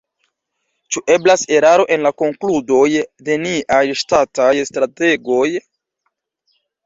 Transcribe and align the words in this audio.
Ĉu 0.93 1.01
eblas 1.15 1.41
eraro 1.57 1.83
en 1.95 2.05
la 2.05 2.11
konkludoj 2.21 2.87
de 3.27 3.35
niaj 3.43 3.81
ŝtataj 4.01 4.49
strategoj? 4.73 5.45